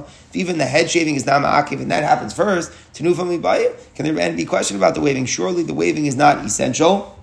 [0.08, 4.06] If even the head shaving is not ma'akev and that happens first, tenufa mibayit, can
[4.06, 5.26] there be question about the waving?
[5.26, 7.17] Surely the waving is not essential.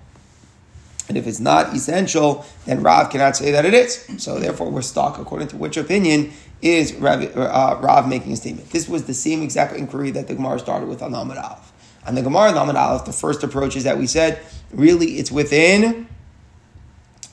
[1.07, 4.07] And if it's not essential, then Rav cannot say that it is.
[4.17, 8.71] So therefore, we're stuck according to which opinion is Rav, uh, Rav making a statement.
[8.71, 11.71] This was the same exact inquiry that the Gemara started with on Amad Av.
[12.07, 14.39] And the Gemara Laman Aleph, the first approach is that we said,
[14.71, 16.07] really it's within,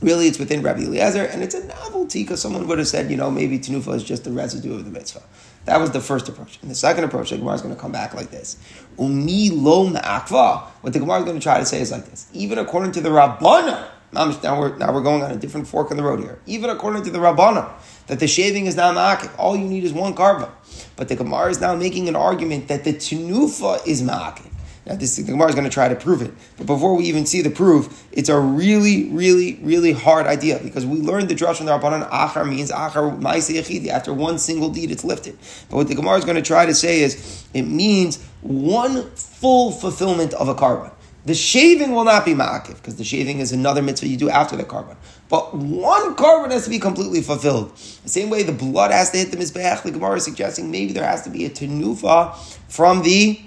[0.00, 3.16] really it's within Rabbi Eliezer, and it's a novelty because someone would have said, you
[3.16, 5.22] know, maybe Tanufa is just the residue of the mitzvah.
[5.66, 6.58] That was the first approach.
[6.62, 8.56] And the second approach, the Gemara is going to come back like this.
[8.98, 10.71] Umi lo ma'akva.
[10.82, 12.28] What the Gemara is going to try to say is like this.
[12.32, 15.96] Even according to the Rabbana, now we're, now we're going on a different fork in
[15.96, 16.38] the road here.
[16.44, 17.72] Even according to the Rabbana,
[18.08, 19.32] that the shaving is not ma'akik.
[19.38, 20.50] All you need is one korban.
[20.96, 24.50] But the Gemara is now making an argument that the Tanufa is ma'akik.
[24.84, 27.24] Now, this the Gemara is going to try to prove it, but before we even
[27.24, 31.58] see the proof, it's a really, really, really hard idea because we learned the drush
[31.58, 32.10] from the Rabbanan.
[32.10, 35.38] Achar means achar ma'aseh After one single deed, it's lifted.
[35.70, 39.08] But what the Gemara is going to try to say is it means one
[39.42, 40.92] full fulfillment of a korban.
[41.26, 44.56] The shaving will not be ma'akiv because the shaving is another mitzvah you do after
[44.56, 44.96] the korban.
[45.28, 47.76] But one korban has to be completely fulfilled.
[48.04, 49.82] The same way the blood has to hit the mizbeach.
[49.82, 52.36] The Gemara is suggesting maybe there has to be a tenufa
[52.68, 53.40] from the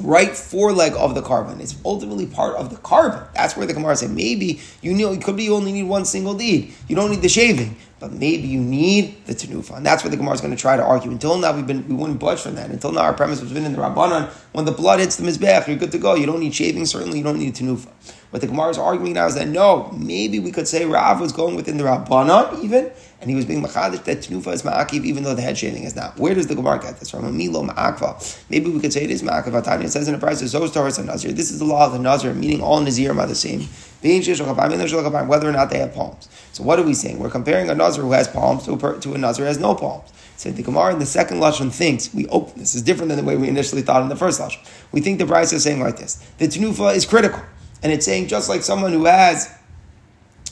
[0.00, 1.60] right foreleg of the korban.
[1.60, 3.30] It's ultimately part of the korban.
[3.34, 6.06] That's where the Gemara said maybe you know it could be you only need one
[6.06, 6.72] single deed.
[6.88, 9.76] You don't need the shaving, but maybe you need the tenufa.
[9.76, 11.10] And that's what the Gemara is going to try to argue.
[11.10, 12.70] Until now, we've been we wouldn't budge from that.
[12.70, 14.28] Until now, our premise was been in the Rabbanan.
[14.52, 16.14] When the blood hits the mizbeach, you're good to go.
[16.14, 16.86] You don't need shaving.
[16.86, 17.88] Certainly, you don't need tenufa.
[18.30, 21.32] What the Gemara is arguing now is that no, maybe we could say Rav was
[21.32, 25.24] going within the Rabbanan even, and he was being machadish that tenufa is ma'akiv even
[25.24, 26.18] though the head shaving is not.
[26.18, 27.24] Where does the Gemara get this from?
[27.24, 28.44] A milo ma'akva.
[28.50, 29.64] Maybe we could say it is ma'akav.
[29.64, 31.32] Tanya says in the price of Zostar and Nazir.
[31.32, 33.66] This is the law of the Nazir, meaning all Nazir are the same.
[34.00, 36.28] Whether or not they have palms.
[36.52, 37.18] So what are we saying?
[37.18, 39.74] We're comparing a Nazir who has palms to a, to a Nazir who has no
[39.74, 40.12] palms.
[40.36, 42.52] So the Gemara in the second lashon thinks we open.
[42.54, 44.64] Oh, this is different than the way we initially thought in the first lashon.
[44.92, 47.42] We think the price is saying like this: the tenufa is critical.
[47.82, 49.52] And it's saying just like someone who has,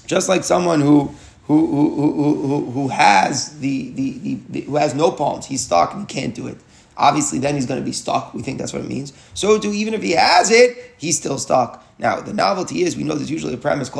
[0.07, 1.15] just like someone who
[1.47, 5.93] who, who, who, who, has the, the, the, the, who has no palms, he's stuck
[5.93, 6.59] and he can't do it.
[6.97, 8.35] Obviously, then he's going to be stuck.
[8.35, 9.13] We think that's what it means.
[9.35, 11.85] So, too, even if he has it, he's still stuck.
[11.99, 13.95] Now, the novelty is we know there's usually a premise If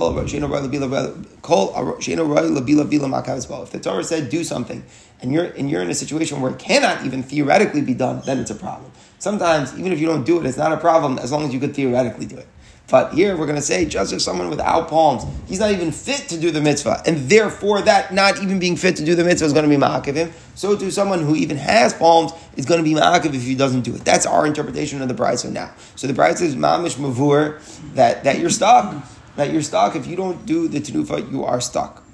[3.71, 4.85] the Torah said do something,
[5.23, 8.39] and you're and you're in a situation where it cannot even theoretically be done, then
[8.39, 8.91] it's a problem.
[9.19, 11.61] Sometimes, even if you don't do it, it's not a problem as long as you
[11.61, 12.47] could theoretically do it.
[12.89, 16.29] But here we're going to say just as someone without palms, he's not even fit
[16.29, 19.47] to do the mitzvah, and therefore that not even being fit to do the mitzvah
[19.47, 20.33] is going to be ma'akiv him.
[20.55, 23.83] So to someone who even has palms is going to be ma'akiv if he doesn't
[23.83, 24.05] do it.
[24.05, 25.75] That's our interpretation of the brisa now.
[25.97, 27.61] So the brisa is mamish mavur
[27.95, 29.97] that that you're stuck, that you're stuck.
[29.97, 32.05] If you don't do the tenufa, you are stuck.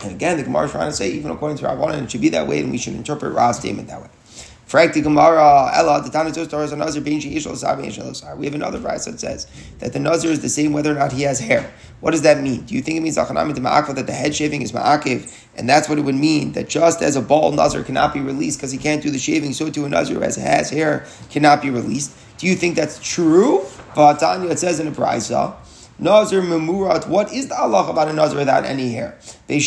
[0.00, 2.28] And again, the Gemara is trying to say, even according to Rabbanan, it should be
[2.30, 4.08] that way, and we should interpret Ra's statement that way.
[4.66, 6.10] Frak the Ella, the
[6.72, 7.20] a Nazir being
[8.38, 9.46] We have another verse that says
[9.78, 11.72] that the Nazir is the same whether or not he has hair.
[12.00, 12.64] What does that mean?
[12.64, 16.02] Do you think it means that the head shaving is ma'akiv, and that's what it
[16.02, 16.52] would mean?
[16.52, 19.52] That just as a bald Nazir cannot be released because he can't do the shaving,
[19.52, 22.16] so too a Nazir who has, hair cannot be released.
[22.38, 23.64] Do you think that's true?
[23.94, 25.54] But it says in the Brisa
[25.98, 27.08] Nazir memurat.
[27.08, 29.16] What is the Allah about a Nazir without any hair?
[29.48, 29.60] Don't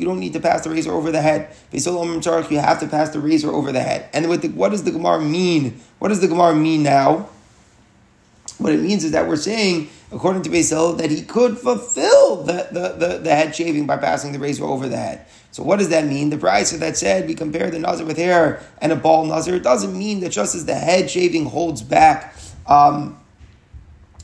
[0.00, 1.54] you don't need to pass the razor over the head.
[1.70, 4.08] You have to pass the razor over the head.
[4.12, 5.80] And the, what does the Gemara mean?
[5.98, 7.28] What does the Gemara mean now?
[8.58, 12.68] What it means is that we're saying, according to Basil, that he could fulfill the,
[12.70, 15.26] the, the, the, head shaving by passing the razor over the head.
[15.52, 16.30] So what does that mean?
[16.30, 19.62] The price that said we compare the nazir with hair and a ball nazir, it
[19.62, 23.18] doesn't mean that just as the head shaving holds back um,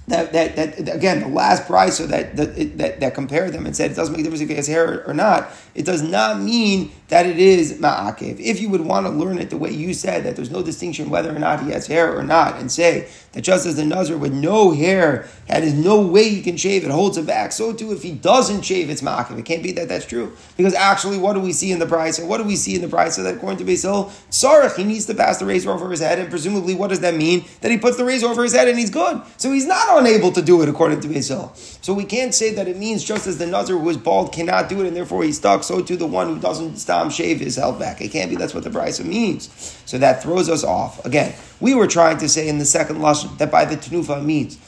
[0.08, 3.76] that, that, that again, the last price so that, that, that, that compared them and
[3.76, 6.40] said it doesn't make a difference if he has hair or not, it does not
[6.40, 8.40] mean that it is ma'akev.
[8.40, 11.08] If you would want to learn it the way you said, that there's no distinction
[11.08, 14.18] whether or not he has hair or not, and say that just as the Nazar
[14.18, 17.72] with no hair, and there's no way he can shave, it holds it back, so
[17.72, 19.38] too if he doesn't shave, it's ma'akev.
[19.38, 20.36] It can't be that that's true.
[20.56, 22.18] Because actually, what do we see in the price?
[22.18, 23.14] What do we see in the price?
[23.14, 26.18] So that according to Basil, Sarach, he needs to pass the razor over his head,
[26.18, 27.44] and presumably what does that mean?
[27.60, 29.22] That he puts the razor over his head and he's good.
[29.36, 31.52] So he's not unable to do it according to Basil.
[31.54, 34.68] So we can't say that it means just as the Nazar who is bald cannot
[34.68, 37.56] do it and therefore he's stuck, so too the one who doesn't stop shave is
[37.56, 38.00] held back.
[38.00, 39.50] It can't be that's what the brisa means.
[39.84, 41.04] So that throws us off.
[41.04, 44.58] Again, we were trying to say in the second lashon that by the tenufa means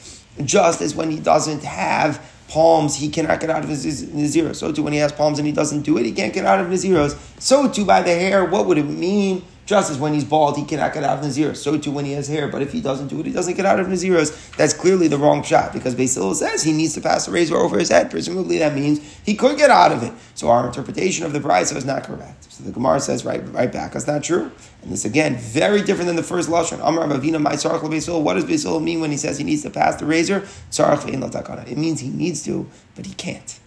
[0.45, 4.57] just as when he doesn't have palms, he cannot get out of his, his Naziros.
[4.57, 6.59] So too when he has palms and he doesn't do it, he can't get out
[6.59, 7.17] of Naziros.
[7.41, 9.43] So too by the hair, what would it mean?
[9.65, 11.57] Just as when he's bald, he cannot get out of Naziros.
[11.57, 12.47] So too when he has hair.
[12.47, 14.55] But if he doesn't do it, he doesn't get out of Naziros.
[14.57, 17.77] That's clearly the wrong shot because Basil says he needs to pass the razor over
[17.77, 18.09] his head.
[18.09, 20.13] Presumably that means he could get out of it.
[20.35, 22.51] So our interpretation of the brisa is not correct.
[22.51, 24.51] So the Gemara says right, right back, that's not true.
[24.81, 26.79] And this again, very different than the first lashon.
[26.83, 28.21] Amar Ravina my sarach Basil.
[28.21, 30.47] What does Basil mean when he says he needs to pass the razor?
[30.77, 33.59] It means he needs to, but he can't.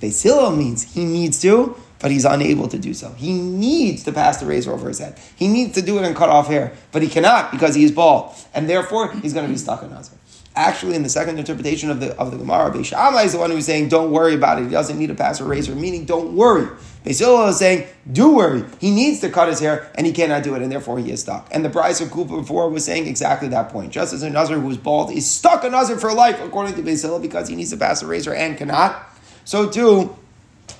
[0.00, 3.12] Basil means he needs to, but he's unable to do so.
[3.12, 5.18] He needs to pass the razor over his head.
[5.36, 7.92] He needs to do it and cut off hair, but he cannot because he is
[7.92, 10.18] bald, and therefore he's going to be stuck in Nazir.
[10.54, 13.64] Actually, in the second interpretation of the of the Gemara, Beishamai is the one who's
[13.64, 14.64] saying, "Don't worry about it.
[14.64, 16.68] He doesn't need to pass a razor," meaning, "Don't worry."
[17.06, 18.64] Beisil is saying, "Do worry.
[18.78, 21.20] He needs to cut his hair, and he cannot do it, and therefore he is
[21.20, 23.92] stuck." And the Bryce of Kupa before was saying exactly that point.
[23.92, 26.82] Just as a Nazir who is bald is stuck in Nazir for life, according to
[26.82, 28.96] Beisil, because he needs to pass a razor and cannot.
[29.44, 30.14] So too,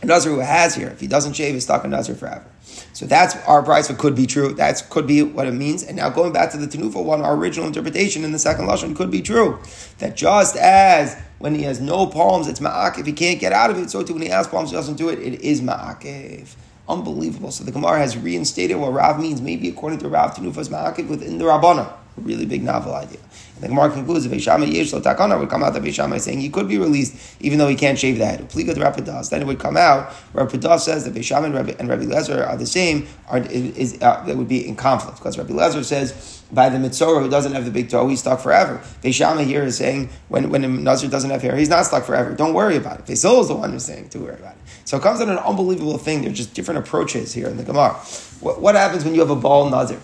[0.02, 2.44] a Nazir who has here, if he doesn't shave, he's stuck in Nazir forever.
[2.92, 3.88] So that's our price.
[3.88, 4.52] What could be true.
[4.54, 5.82] That could be what it means.
[5.82, 8.96] And now going back to the Tanufa one, our original interpretation in the second lashon
[8.96, 9.60] could be true.
[9.98, 13.00] That just as when he has no palms, it's ma'akev.
[13.00, 13.90] If he can't get out of it.
[13.90, 15.18] So too when he has palms, he doesn't do it.
[15.18, 16.54] It is ma'akev.
[16.88, 17.50] Unbelievable.
[17.50, 19.40] So the Gemara has reinstated what Rav means.
[19.40, 21.92] Maybe according to Rav, Tanufa's ma'akev within the Rabbana.
[22.16, 23.18] Really big novel idea.
[23.54, 26.50] And the Gemara concludes, if Ishama Yesh Takana would come out of Ishama saying he
[26.50, 28.40] could be released even though he can't shave the head.
[28.50, 29.30] Pliga the Rapidas.
[29.30, 32.56] Then it would come out, Rapidas says that Ishama and Rabbi, and Rabbi Lezer are
[32.56, 35.18] the same, are, is, uh, that would be in conflict.
[35.18, 38.40] Because Rabbi Lezer says, by the Mitzorah who doesn't have the big toe, he's stuck
[38.40, 38.78] forever.
[39.02, 42.34] Veishama here is saying when, when a Nazir doesn't have hair, he's not stuck forever.
[42.34, 43.06] Don't worry about it.
[43.06, 44.60] Vesil is the one who's saying to worry about it.
[44.84, 46.22] So it comes in an unbelievable thing.
[46.22, 47.94] There's just different approaches here in the Gemara.
[48.40, 50.00] What, what happens when you have a bald Nazir?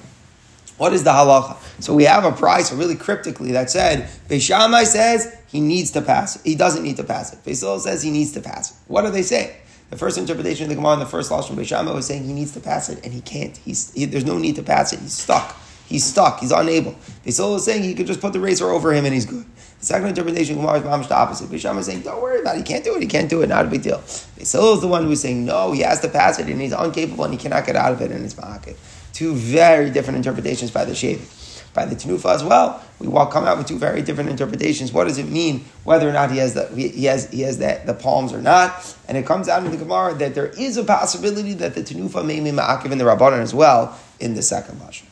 [0.78, 1.56] What is the halacha?
[1.82, 6.36] So we have a price, really cryptically, that said, Beishamai says he needs to pass
[6.36, 6.42] it.
[6.44, 7.44] He doesn't need to pass it.
[7.44, 8.76] Beisil says he needs to pass it.
[8.86, 9.54] What are they saying?
[9.90, 12.52] The first interpretation of the Gemara in the first from Beishamai was saying he needs
[12.52, 13.56] to pass it, and he can't.
[13.56, 15.00] He's, he, there's no need to pass it.
[15.00, 15.56] He's stuck.
[15.88, 16.40] He's stuck.
[16.40, 16.92] He's unable.
[17.24, 19.46] Beisil is saying he could just put the razor over him and he's good.
[19.80, 21.48] The second interpretation Gemara is the opposite.
[21.48, 22.58] Beishamai is saying, don't worry about it.
[22.58, 23.02] He can't do it.
[23.02, 23.48] He can't do it.
[23.48, 23.98] Not a big deal.
[23.98, 27.24] Beisil is the one who's saying, no, he has to pass it, and he's incapable,
[27.24, 28.76] and he cannot get out of it, and it's ma'akid.
[29.12, 31.26] Two very different interpretations by the shaving.
[31.74, 34.92] By the Tanufa as well, we will come out with two very different interpretations.
[34.92, 37.80] What does it mean whether or not he has the he has he has the,
[37.84, 38.96] the palms or not?
[39.06, 42.24] And it comes out in the Gemara that there is a possibility that the Tanufa
[42.24, 45.04] may be ma'akiv in the Rabbanan as well in the second lashon.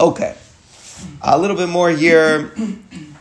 [0.00, 0.36] Okay,
[1.20, 2.52] a little bit more here.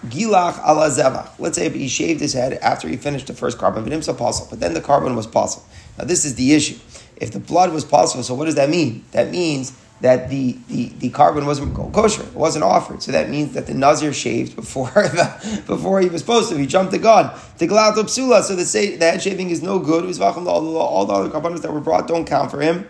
[0.10, 1.30] Gilach ala zevach.
[1.40, 4.18] Let's say if he shaved his head after he finished the first korban, but himself
[4.18, 4.48] pasul.
[4.50, 5.64] But then the korban was pasul.
[5.98, 6.78] Now this is the issue.
[7.18, 9.06] If the blood was pasul, so what does that mean?
[9.12, 13.02] That means that the, the, the korban wasn't kosher, it wasn't offered.
[13.02, 16.58] So that means that the Nazir shaved before the, before he was supposed to.
[16.58, 17.30] He jumped the gun.
[17.58, 18.44] Tiglat psula.
[18.44, 20.04] So the, say, the head shaving is no good.
[20.20, 22.88] All the other karbanos that were brought don't count for him.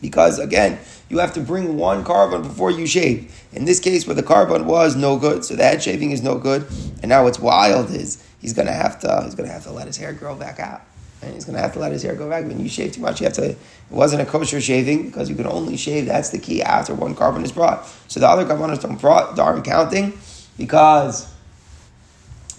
[0.00, 0.78] Because again,
[1.10, 3.38] you have to bring one korban before you shave.
[3.52, 6.38] In this case, where the korban was no good, so the head shaving is no
[6.38, 6.66] good.
[7.02, 9.98] And now what's wild is he's gonna have to he's gonna have to let his
[9.98, 10.80] hair grow back out.
[11.22, 12.46] And he's going to have to let his hair go back.
[12.46, 13.50] When you shave too much, you have to.
[13.50, 13.58] It
[13.90, 16.06] wasn't a kosher shaving because you can only shave.
[16.06, 17.86] That's the key after one korban is brought.
[18.08, 20.18] So the other karbanos don't brought, aren't counting
[20.56, 21.30] because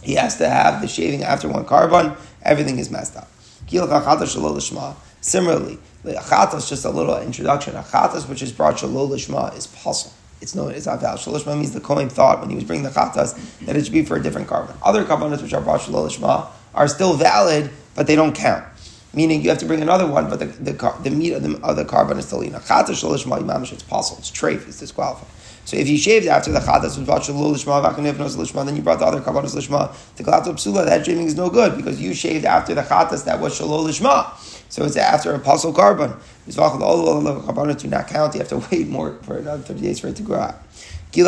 [0.03, 2.15] he has to have the shaving after one korban.
[2.43, 3.29] Everything is messed up.
[5.21, 7.73] Similarly, achatas just a little introduction.
[7.75, 10.11] Achatas which is brought shalol lishma is pasul.
[10.41, 11.19] It's no, it's not valid.
[11.19, 13.35] Shalishma means the Kohen thought when he was bringing the chatas
[13.65, 14.75] that it should be for a different korban.
[14.81, 18.65] Other karbanos which are brought shalol lishma are still valid but they don't count.
[19.13, 21.75] Meaning you have to bring another one, but the, the, the meat of the, of
[21.75, 22.53] the korban is still in.
[22.53, 24.17] Chata shalish ma'imamish, it's pasul.
[24.19, 25.27] It's treif, it's disqualified.
[25.65, 28.99] So if you shaved after the chatas was brought shalul lishma lishma, then you brought
[28.99, 32.45] the other karbanos lishma, the galato psula, that shaving is no good because you shaved
[32.45, 34.50] after the chatas that was shalul lishma.
[34.71, 36.17] So it's after a pasul korban.
[36.47, 38.33] Karbanos do not count.
[38.33, 40.55] You have to wait more for another 30 days for it to grow out.
[41.13, 41.27] Let's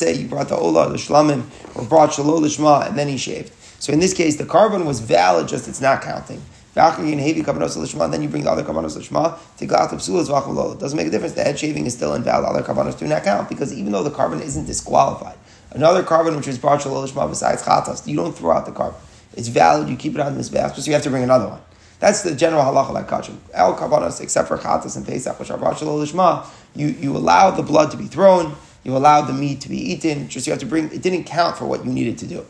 [0.00, 3.54] say you brought the olah, the shlamim, or brought shalol lishma, and then he shaved.
[3.80, 6.42] So in this case, the korban was valid, just it's not counting.
[6.74, 9.38] Then you bring the other karbanos lishma.
[9.58, 11.32] It doesn't make a difference.
[11.32, 12.44] The head shaving is still invalid.
[12.44, 15.38] Other karbanos do not count because even though the korban isn't disqualified,
[15.70, 18.94] another korban which was brought lishma besides chatas, you don't throw out the korban.
[19.34, 19.88] It's valid.
[19.88, 21.60] You keep it on this basket, so you have to bring another one.
[22.00, 23.36] That's the general halacha like kachim.
[23.52, 27.90] El karbanos, except for chatas and pesach, which are lishma, you you allow the blood
[27.92, 28.56] to be thrown.
[28.84, 30.28] You allow the meat to be eaten.
[30.28, 30.86] Just you have to bring.
[30.92, 32.44] It didn't count for what you needed to do.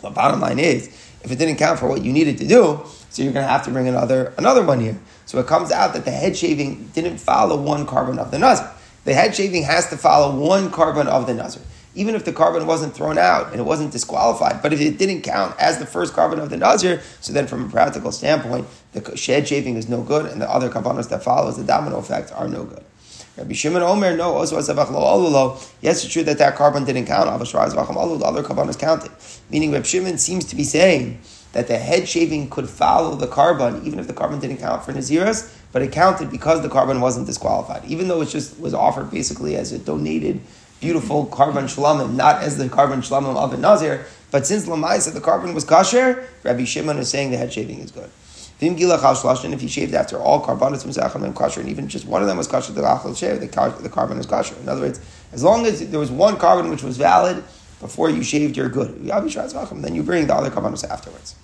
[0.00, 0.88] The bottom line is,
[1.22, 3.64] if it didn't count for what you needed to do, so you're going to have
[3.64, 4.98] to bring another another one here.
[5.26, 8.70] So it comes out that the head shaving didn't follow one korban of the nazir.
[9.04, 11.62] The head shaving has to follow one korban of the nazir.
[11.94, 15.22] Even if the korban wasn't thrown out and it wasn't disqualified, but if it didn't
[15.22, 19.16] count as the first korban of the nazir, so then from a practical standpoint, the
[19.16, 22.48] shed shaving is no good, and the other karbanos that follow the domino effect are
[22.48, 22.84] no good.
[23.38, 27.26] Rabbi Shimon Omer, no, Yes, it's true that that korban didn't count.
[27.26, 29.12] The other korban is counted.
[29.48, 31.20] Meaning, Rabbi Shimon seems to be saying
[31.52, 34.92] that the head shaving could follow the korban, even if the korban didn't count for
[34.92, 37.84] Naziris, but it counted because the korban wasn't disqualified.
[37.84, 40.40] Even though it just was offered basically as a donated,
[40.80, 45.14] beautiful korban shlamim, not as the korban shlamim of a Nazir, but since Lamai said
[45.14, 48.10] the korban was kasher, Rabbi Shimon is saying the head shaving is good.
[48.60, 52.28] Vim if he shaved after all karbanos from and kosher, and even just one of
[52.28, 54.56] them was kosher, the lachal shave, the korban is kosher.
[54.56, 55.00] In other words,
[55.32, 57.44] as long as there was one korban which was valid
[57.80, 59.06] before you shaved, you're good.
[59.06, 61.36] Then you bring the other karbanos afterwards.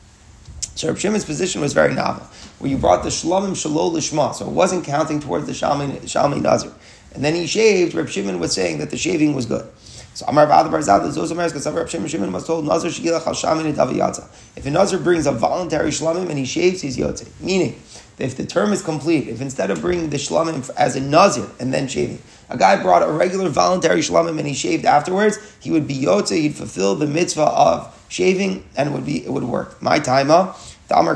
[0.74, 2.26] So Reb Shimon's position was very novel,
[2.58, 6.42] where you brought the shlamim shalol lishma, so it wasn't counting towards the shalmi, shalmi
[6.42, 6.72] nazir.
[7.14, 9.66] And then he shaved, Reb Shimon was saying that the shaving was good.
[10.14, 13.34] So Amar Ba'ad Barzad, Zos Amar, because Reb Shimon Shimon was told, Nazir Shigilach Al
[13.34, 14.28] Shamin Yatza.
[14.56, 17.28] If a Nazir brings a voluntary shlamim and he shaves, he's Yotze.
[17.40, 17.80] Meaning,
[18.18, 21.74] if the term is complete, if instead of bringing the shlamim as a Nazir and
[21.74, 25.88] then shaving, a guy brought a regular voluntary shlamim and he shaved afterwards, he would
[25.88, 29.82] be Yotze, he'd fulfill the mitzvah of shaving and it would be it would work.
[29.82, 30.54] My timer.
[30.88, 31.06] When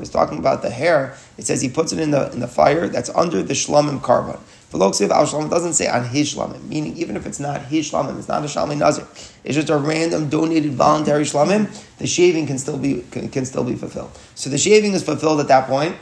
[0.00, 2.86] he's talking about the hair, it says he puts it in the in the fire
[2.86, 4.38] that's under the shlamim korban.
[4.70, 8.16] Veloksiv al shlamim doesn't say on his shlamim, meaning even if it's not his shlamim,
[8.18, 9.06] it's not a shalmi nazir.
[9.42, 11.68] It's just a random donated voluntary shlamim.
[11.98, 14.12] The shaving can still be can, can still be fulfilled.
[14.36, 15.96] So the shaving is fulfilled at that point.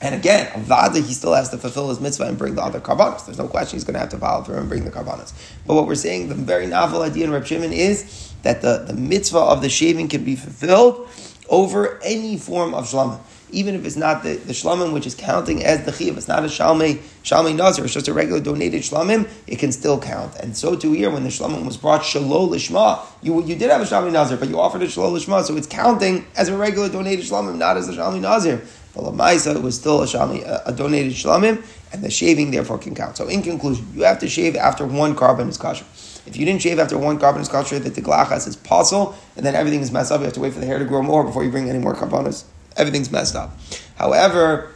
[0.00, 3.26] And again, Avada, he still has to fulfill his mitzvah and bring the other karbanos.
[3.26, 5.32] There's no question he's going to have to follow through and bring the karbanos.
[5.66, 8.94] But what we're saying, the very novel idea in Reb Shimon is that the, the
[8.94, 11.06] mitzvah of the shaving can be fulfilled
[11.50, 13.20] over any form of shlamim
[13.52, 16.44] even if it's not the, the shlamim which is counting as the chiv, it's not
[16.44, 20.34] a shalmei shalmei nazir, it's just a regular donated shlamim, it can still count.
[20.36, 23.80] And so too here, when the shlamim was brought shalol lishma, you you did have
[23.80, 26.88] a shalmei nazir, but you offered a shalol lishma, so it's counting as a regular
[26.88, 28.62] donated shlamim, not as a shalmei nazir.
[28.94, 32.94] But lamaisa it was still a shalmei, a, donated shlamim, and the shaving therefore can
[32.94, 33.16] count.
[33.16, 35.84] So in conclusion, you have to shave after one korban is kosher.
[36.26, 39.54] If you didn't shave after one korban is kosher, the glachas is possible, and then
[39.54, 40.20] everything is messed up.
[40.20, 41.94] You have to wait for the hair to grow more before you bring any more
[41.94, 42.44] karbanos
[42.76, 43.56] everything's messed up.
[43.96, 44.72] However,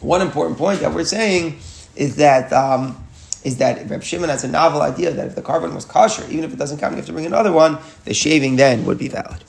[0.00, 1.58] one important point that we're saying
[1.94, 3.04] is that um,
[3.44, 6.44] is that Reb Shimon has a novel idea that if the korban was kosher, even
[6.44, 7.78] if it doesn't count, you have to bring another one.
[8.04, 9.42] The shaving then would be valid.